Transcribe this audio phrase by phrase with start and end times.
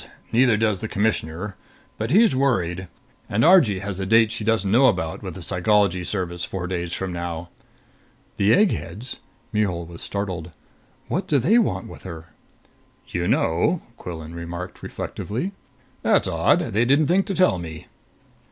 [0.31, 1.55] Neither does the Commissioner.
[1.99, 2.87] But he's worried.
[3.29, 6.91] And Argee has a date she doesn't know about with the Psychology Service, four days
[6.93, 7.49] from now."
[8.37, 9.17] "The eggheads?"
[9.53, 10.53] Mihul was startled.
[11.07, 12.29] "What do they want with her?"
[13.09, 15.51] "You know," Quillan remarked reflectively,
[16.01, 16.61] "that's odd!
[16.73, 17.85] They didn't think to tell me."